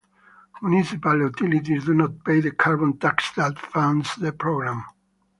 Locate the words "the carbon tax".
2.41-3.31